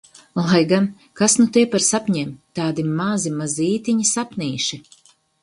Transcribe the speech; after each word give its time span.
Lai 0.37 0.61
gan- 0.71 0.85
kas 1.19 1.35
nu 1.39 1.45
tie 1.57 1.63
par 1.73 1.85
sapņiem. 1.89 2.31
Tādi 2.61 2.87
mazi 3.03 3.35
mazītiņi 3.43 4.09
sapnīši. 4.15 4.83